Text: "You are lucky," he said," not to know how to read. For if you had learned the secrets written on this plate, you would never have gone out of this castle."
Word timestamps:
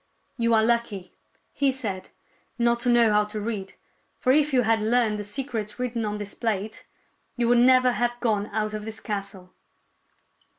"You 0.39 0.55
are 0.55 0.63
lucky," 0.63 1.13
he 1.53 1.71
said," 1.71 2.09
not 2.57 2.79
to 2.79 2.89
know 2.89 3.13
how 3.13 3.23
to 3.25 3.39
read. 3.39 3.73
For 4.17 4.31
if 4.33 4.51
you 4.51 4.63
had 4.63 4.81
learned 4.81 5.19
the 5.19 5.23
secrets 5.23 5.77
written 5.77 6.05
on 6.05 6.17
this 6.17 6.33
plate, 6.33 6.87
you 7.35 7.47
would 7.49 7.59
never 7.59 7.91
have 7.91 8.19
gone 8.19 8.47
out 8.47 8.73
of 8.73 8.83
this 8.83 8.99
castle." 8.99 9.53